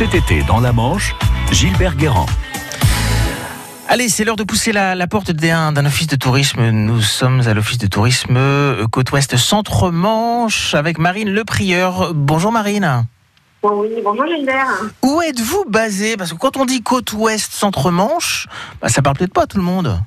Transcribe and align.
Cet 0.00 0.14
été, 0.14 0.42
dans 0.44 0.60
la 0.60 0.72
Manche, 0.72 1.14
Gilbert 1.52 1.94
Guérand. 1.94 2.24
Allez, 3.86 4.08
c'est 4.08 4.24
l'heure 4.24 4.36
de 4.36 4.44
pousser 4.44 4.72
la, 4.72 4.94
la 4.94 5.06
porte 5.06 5.30
d'un 5.30 5.72
d'un 5.72 5.84
office 5.84 6.06
de 6.06 6.16
tourisme. 6.16 6.70
Nous 6.70 7.02
sommes 7.02 7.42
à 7.46 7.52
l'office 7.52 7.76
de 7.76 7.86
tourisme 7.86 8.34
euh, 8.38 8.86
Côte-Ouest 8.86 9.36
Centre-Manche 9.36 10.74
avec 10.74 10.96
Marine 10.98 11.28
Leprieur. 11.28 12.14
Bonjour 12.14 12.50
Marine. 12.50 13.04
Oui, 13.62 13.90
bonjour 14.02 14.24
Gilbert. 14.26 14.68
Où 15.02 15.20
êtes-vous 15.20 15.66
basé? 15.68 16.16
Parce 16.16 16.32
que 16.32 16.38
quand 16.38 16.56
on 16.56 16.64
dit 16.64 16.82
Côte-Ouest 16.82 17.52
Centre-Manche, 17.52 18.46
bah, 18.80 18.88
ça 18.88 19.02
parle 19.02 19.18
peut-être 19.18 19.34
pas 19.34 19.42
à 19.42 19.46
tout 19.46 19.58
le 19.58 19.64
monde. 19.64 20.00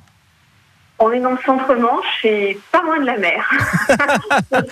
On 0.98 1.10
est 1.10 1.20
dans 1.20 1.32
le 1.32 1.38
centre-manche 1.44 2.24
et 2.24 2.58
pas 2.70 2.82
loin 2.82 3.00
de 3.00 3.06
la 3.06 3.18
mer. 3.18 3.50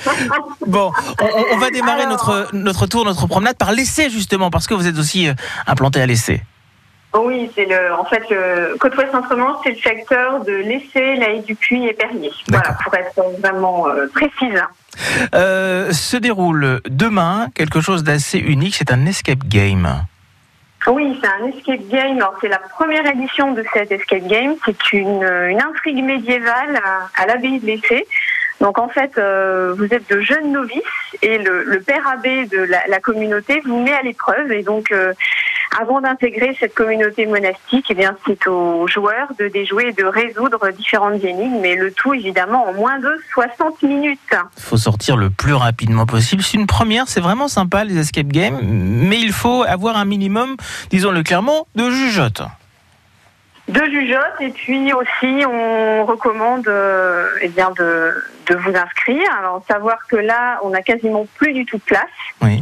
Bon, 0.66 0.92
on, 1.52 1.56
va 1.58 1.70
démarrer 1.70 2.02
Alors- 2.02 2.12
notre, 2.12 2.48
notre 2.52 2.86
tour, 2.86 3.04
notre 3.04 3.26
promenade 3.26 3.56
par 3.58 3.72
l'essai 3.72 4.08
justement, 4.08 4.50
parce 4.50 4.66
que 4.66 4.74
vous 4.74 4.86
êtes 4.86 4.98
aussi 4.98 5.28
euh, 5.28 5.34
implanté 5.66 6.00
à 6.00 6.06
l'essai. 6.06 6.42
oui, 7.14 7.50
c'est 7.54 7.66
le, 7.66 7.92
en 7.94 8.04
fait, 8.04 8.22
le 8.30 8.76
Côte-Ouest 8.78 9.10
Centre-Manche, 9.12 9.58
c'est 9.64 9.70
le 9.70 9.76
secteur 9.76 10.44
de 10.44 10.52
l'Essai, 10.52 11.16
la 11.16 11.30
Haie 11.30 11.40
du 11.42 11.54
Puy 11.56 11.86
et 11.86 11.92
Perrier. 11.92 12.30
Voilà, 12.48 12.76
pour 12.82 12.94
être 12.94 13.20
vraiment 13.40 13.88
euh, 13.88 14.06
précise. 14.14 14.62
Euh, 15.34 15.92
se 15.92 16.16
déroule 16.16 16.80
demain 16.88 17.48
quelque 17.54 17.80
chose 17.80 18.04
d'assez 18.04 18.38
unique, 18.38 18.76
c'est 18.76 18.92
un 18.92 19.04
escape 19.06 19.44
game. 19.48 20.04
Oui, 20.88 21.18
c'est 21.22 21.28
un 21.28 21.46
escape 21.46 21.88
game. 21.88 22.16
Alors, 22.16 22.36
c'est 22.40 22.48
la 22.48 22.58
première 22.58 23.06
édition 23.06 23.52
de 23.52 23.64
cet 23.72 23.92
escape 23.92 24.26
game. 24.26 24.56
C'est 24.64 24.92
une, 24.92 25.22
une 25.22 25.60
intrigue 25.60 26.02
médiévale 26.02 26.80
à, 27.16 27.26
l'abbaye 27.26 27.60
de 27.60 27.66
l'Essai. 27.66 28.06
Donc, 28.60 28.78
en 28.78 28.88
fait, 28.88 29.16
euh, 29.18 29.74
vous 29.76 29.92
êtes 29.92 30.08
de 30.10 30.20
jeunes 30.20 30.52
novices 30.52 30.82
et 31.20 31.38
le, 31.38 31.64
le 31.64 31.80
père 31.80 32.06
abbé 32.08 32.46
de 32.46 32.58
la, 32.58 32.86
la 32.88 33.00
communauté 33.00 33.60
vous 33.64 33.80
met 33.80 33.92
à 33.92 34.02
l'épreuve. 34.02 34.52
Et 34.52 34.62
donc, 34.62 34.90
euh, 34.92 35.12
avant 35.80 36.00
d'intégrer 36.00 36.56
cette 36.58 36.74
communauté 36.74 37.26
monastique, 37.26 37.86
eh 37.90 37.94
bien, 37.94 38.16
c'est 38.26 38.46
aux 38.46 38.86
joueurs 38.86 39.28
de 39.38 39.48
déjouer 39.48 39.88
et 39.88 39.92
de 39.92 40.04
résoudre 40.04 40.70
différentes 40.70 41.24
énigmes, 41.24 41.60
mais 41.60 41.74
le 41.74 41.92
tout, 41.92 42.12
évidemment, 42.14 42.68
en 42.68 42.74
moins 42.74 42.98
de 42.98 43.10
60 43.32 43.82
minutes. 43.82 44.18
faut 44.58 44.76
sortir 44.76 45.16
le 45.16 45.30
plus 45.30 45.54
rapidement 45.54 46.06
possible. 46.06 46.42
C'est 46.42 46.58
une 46.58 46.66
première, 46.66 47.08
c'est 47.08 47.20
vraiment 47.20 47.48
sympa 47.48 47.84
les 47.84 47.98
escape 47.98 48.26
games, 48.26 48.58
mais 48.62 49.18
il 49.18 49.32
faut 49.32 49.62
avoir 49.62 49.96
un 49.96 50.04
minimum, 50.04 50.56
disons-le 50.90 51.22
clairement, 51.22 51.66
de 51.74 51.90
jugeote. 51.90 52.42
de 53.68 53.84
jugeote 53.84 54.40
et 54.40 54.50
puis 54.50 54.92
aussi 54.92 55.46
on 55.46 56.04
recommande 56.04 56.68
euh, 56.68 57.28
eh 57.40 57.48
bien 57.48 57.70
de, 57.70 58.12
de 58.48 58.54
vous 58.56 58.76
inscrire. 58.76 59.28
Alors 59.38 59.64
savoir 59.68 59.98
que 60.08 60.16
là 60.16 60.58
on 60.62 60.74
a 60.74 60.82
quasiment 60.82 61.26
plus 61.36 61.52
du 61.52 61.64
tout 61.64 61.78
de 61.78 61.82
place. 61.82 62.04
Oui. 62.42 62.60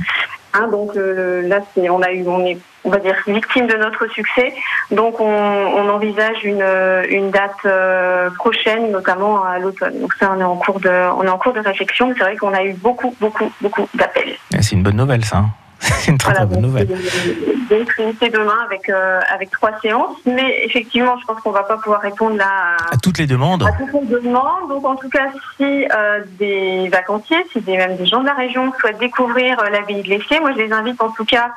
Hein, 0.52 0.68
donc 0.68 0.96
euh, 0.96 1.46
là 1.48 1.60
on 1.90 2.02
a 2.02 2.12
eu 2.12 2.26
on 2.26 2.44
est 2.44 2.58
on 2.84 2.90
va 2.90 2.98
dire 2.98 3.14
victime 3.26 3.66
de 3.66 3.76
notre 3.76 4.06
succès. 4.08 4.54
Donc 4.90 5.20
on, 5.20 5.24
on 5.26 5.88
envisage 5.90 6.44
une, 6.44 6.64
une 7.10 7.30
date 7.30 7.50
euh, 7.66 8.30
prochaine, 8.30 8.90
notamment 8.90 9.44
à 9.44 9.58
l'automne. 9.58 10.00
Donc 10.00 10.14
ça 10.14 10.32
on 10.36 10.40
est 10.40 10.44
en 10.44 10.56
cours 10.56 10.80
de 10.80 10.88
on 11.16 11.22
est 11.24 11.28
en 11.28 11.38
cours 11.38 11.52
de 11.52 11.60
réflexion. 11.60 12.12
C'est 12.16 12.24
vrai 12.24 12.36
qu'on 12.36 12.54
a 12.54 12.62
eu 12.64 12.72
beaucoup 12.74 13.14
beaucoup 13.20 13.50
beaucoup 13.60 13.86
d'appels. 13.94 14.36
Et 14.56 14.62
C'est 14.62 14.76
une 14.76 14.82
bonne 14.82 14.96
nouvelle 14.96 15.24
ça. 15.24 15.38
hein. 15.38 15.50
C'est 15.80 16.10
une 16.10 16.18
très, 16.18 16.34
très 16.34 16.44
bonne 16.44 16.60
nouvelle. 16.60 16.86
donc 16.88 18.00
c'est 18.20 18.28
demain 18.28 18.58
avec 18.66 18.90
euh, 18.90 19.18
avec 19.34 19.50
trois 19.50 19.70
séances, 19.80 20.14
mais 20.26 20.62
effectivement 20.64 21.16
je 21.18 21.24
pense 21.24 21.40
qu'on 21.40 21.52
va 21.52 21.62
pas 21.62 21.78
pouvoir 21.78 22.02
répondre 22.02 22.36
là 22.36 22.76
à, 22.90 22.94
À 22.94 22.96
toutes 23.02 23.16
les 23.16 23.26
demandes. 23.26 23.62
à 23.62 23.72
toutes 23.72 23.92
les 24.10 24.20
demandes. 24.20 24.68
Donc, 24.68 24.84
en 24.84 24.94
tout 24.96 25.08
cas, 25.08 25.28
si 25.56 25.86
euh, 25.94 26.20
des 26.38 26.90
vacanciers, 26.90 27.42
si 27.52 27.62
des, 27.62 27.78
même 27.78 27.96
des 27.96 28.04
gens 28.04 28.20
de 28.20 28.26
la 28.26 28.34
région 28.34 28.70
souhaitent 28.78 28.98
découvrir 28.98 29.58
euh, 29.60 29.70
l'abbaye 29.70 30.02
de 30.02 30.08
l'Essai, 30.08 30.38
moi, 30.40 30.52
je 30.52 30.58
les 30.58 30.70
invite 30.72 31.00
en 31.02 31.10
tout 31.12 31.24
cas 31.24 31.50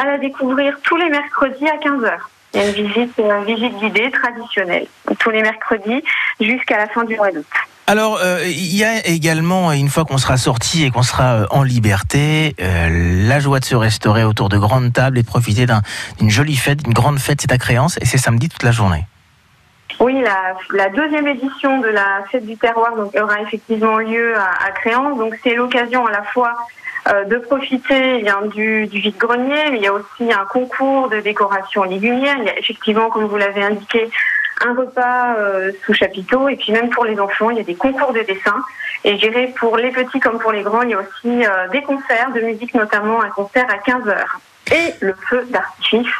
à 0.00 0.04
la 0.06 0.18
découvrir 0.18 0.76
tous 0.82 0.96
les 0.96 1.08
mercredis 1.08 1.66
à 1.68 1.76
15h. 1.76 2.10
Il 2.54 2.60
y 2.60 2.62
a 2.62 2.68
une 2.68 2.86
visite, 2.86 3.18
euh, 3.18 3.40
visite 3.44 3.76
guidée 3.80 4.10
traditionnelle, 4.10 4.86
tous 5.18 5.30
les 5.30 5.42
mercredis 5.42 6.02
jusqu'à 6.40 6.76
la 6.78 6.86
fin 6.88 7.04
du 7.04 7.16
mois 7.16 7.32
d'août. 7.32 7.44
Alors, 7.86 8.18
euh, 8.22 8.44
il 8.46 8.74
y 8.76 8.82
a 8.84 9.06
également, 9.06 9.70
une 9.72 9.88
fois 9.90 10.04
qu'on 10.04 10.16
sera 10.18 10.36
sorti 10.36 10.84
et 10.84 10.90
qu'on 10.90 11.02
sera 11.02 11.34
euh, 11.34 11.46
en 11.50 11.62
liberté, 11.64 12.54
la 12.58 13.40
joie 13.40 13.60
de 13.60 13.64
se 13.64 13.74
restaurer 13.74 14.24
autour 14.24 14.48
de 14.48 14.56
grandes 14.56 14.92
tables 14.92 15.18
et 15.18 15.22
de 15.22 15.26
profiter 15.26 15.66
d'un- 15.66 15.82
d'une 16.18 16.30
jolie 16.30 16.56
fête, 16.56 16.82
d'une 16.84 16.94
grande 16.94 17.18
fête, 17.18 17.40
c'est 17.42 17.52
à 17.52 17.58
créance 17.58 17.98
et 18.00 18.06
c'est 18.06 18.16
samedi 18.18 18.48
toute 18.48 18.62
la 18.62 18.70
journée. 18.72 19.04
Oui, 20.04 20.22
la, 20.74 20.88
deuxième 20.90 21.26
édition 21.28 21.80
de 21.80 21.88
la 21.88 22.24
fête 22.30 22.44
du 22.44 22.58
terroir 22.58 22.92
aura 22.94 23.40
effectivement 23.40 23.96
lieu 23.96 24.34
à, 24.36 24.70
Créance. 24.72 25.16
Donc 25.16 25.34
c'est 25.42 25.54
l'occasion 25.54 26.04
à 26.04 26.10
la 26.10 26.22
fois 26.24 26.52
euh, 27.08 27.24
de 27.24 27.38
profiter 27.38 28.22
eh 28.22 28.48
du 28.48 28.84
vide-grenier, 28.84 29.70
mais 29.70 29.78
il 29.78 29.82
y 29.82 29.86
a 29.86 29.94
aussi 29.94 30.30
un 30.30 30.44
concours 30.44 31.08
de 31.08 31.20
décoration 31.20 31.84
légumière. 31.84 32.36
Il 32.36 32.44
y 32.44 32.50
a 32.50 32.58
effectivement, 32.58 33.08
comme 33.08 33.24
vous 33.24 33.38
l'avez 33.38 33.62
indiqué, 33.62 34.10
un 34.66 34.74
repas 34.74 35.36
euh, 35.38 35.72
sous 35.86 35.94
chapiteau. 35.94 36.50
Et 36.50 36.56
puis 36.56 36.72
même 36.72 36.90
pour 36.90 37.06
les 37.06 37.18
enfants, 37.18 37.48
il 37.48 37.56
y 37.56 37.60
a 37.60 37.64
des 37.64 37.74
concours 37.74 38.12
de 38.12 38.20
dessin. 38.20 38.62
Et 39.04 39.16
je 39.16 39.26
dirais 39.26 39.54
pour 39.58 39.78
les 39.78 39.90
petits 39.90 40.20
comme 40.20 40.38
pour 40.38 40.52
les 40.52 40.60
grands, 40.60 40.82
il 40.82 40.90
y 40.90 40.94
a 40.94 40.98
aussi 40.98 41.46
euh, 41.46 41.68
des 41.68 41.80
concerts 41.80 42.30
de 42.34 42.42
musique, 42.42 42.74
notamment 42.74 43.22
un 43.22 43.30
concert 43.30 43.66
à 43.70 43.78
15h. 43.78 44.16
Et 44.70 44.92
le 45.00 45.14
feu 45.30 45.46
d'artifice 45.48 46.12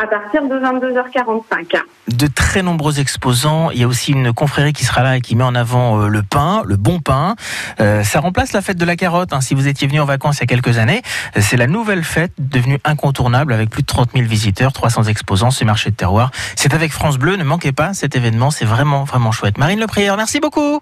à 0.00 0.06
partir 0.06 0.42
de 0.42 0.54
22h45. 0.54 1.76
de 2.08 2.26
très 2.26 2.62
nombreux 2.62 3.00
exposants. 3.00 3.70
Il 3.70 3.78
y 3.78 3.84
a 3.84 3.86
aussi 3.88 4.12
une 4.12 4.32
confrérie 4.32 4.72
qui 4.72 4.84
sera 4.84 5.02
là 5.02 5.16
et 5.16 5.20
qui 5.20 5.36
met 5.36 5.44
en 5.44 5.54
avant 5.54 6.00
euh, 6.00 6.08
le 6.08 6.22
pain, 6.22 6.62
le 6.66 6.76
bon 6.76 7.00
pain. 7.00 7.34
Euh, 7.80 8.02
ça 8.02 8.20
remplace 8.20 8.52
la 8.52 8.60
fête 8.62 8.76
de 8.76 8.84
la 8.84 8.96
carotte. 8.96 9.32
hein. 9.32 9.40
Si 9.40 9.54
vous 9.54 9.68
étiez 9.68 9.86
venu 9.88 10.00
en 10.00 10.04
vacances 10.04 10.38
il 10.38 10.40
y 10.40 10.44
a 10.44 10.46
quelques 10.46 10.78
années, 10.78 11.02
euh, 11.36 11.40
c'est 11.40 11.56
la 11.56 11.66
nouvelle 11.66 12.04
fête 12.04 12.32
devenue 12.38 12.78
incontournable 12.84 13.52
avec 13.52 13.70
plus 13.70 13.82
de 13.82 13.86
30 13.86 14.10
000 14.14 14.26
visiteurs, 14.26 14.72
300 14.72 15.04
exposants, 15.04 15.50
ce 15.50 15.64
marché 15.64 15.90
de 15.90 15.96
terroir. 15.96 16.30
C'est 16.56 16.74
avec 16.74 16.92
France 16.92 17.18
Bleu. 17.18 17.36
Ne 17.36 17.44
manquez 17.44 17.72
pas 17.72 17.94
cet 17.94 18.16
événement. 18.16 18.50
C'est 18.50 18.64
vraiment, 18.66 19.04
vraiment 19.04 19.32
chouette. 19.32 19.58
Marine 19.58 19.80
Leprière, 19.80 20.16
merci 20.16 20.40
beaucoup. 20.40 20.80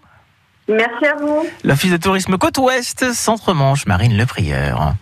Merci 0.69 1.07
à 1.07 1.17
vous. 1.21 1.45
L'Office 1.65 1.91
de 1.91 1.97
tourisme 1.97 2.39
Côte-Ouest, 2.39 3.13
Centre-Manche, 3.13 3.87
Marine 3.87 4.17
Leprière. 4.17 4.95